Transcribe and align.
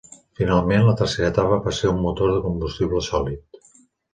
Finalment, 0.37 0.85
la 0.87 0.95
tercera 1.01 1.29
etapa 1.33 1.59
va 1.67 1.75
ser 1.81 1.91
un 1.91 2.01
motor 2.07 2.33
de 2.37 2.41
combustible 2.47 3.07
sòlid. 3.13 3.63